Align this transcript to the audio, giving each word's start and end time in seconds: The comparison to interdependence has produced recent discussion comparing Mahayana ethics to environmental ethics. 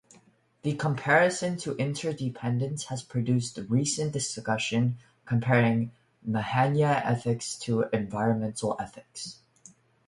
The 0.63 0.73
comparison 0.77 1.57
to 1.57 1.75
interdependence 1.77 2.85
has 2.85 3.03
produced 3.03 3.59
recent 3.69 4.11
discussion 4.13 4.97
comparing 5.25 5.91
Mahayana 6.25 7.03
ethics 7.05 7.55
to 7.59 7.83
environmental 7.93 8.75
ethics. 8.79 9.41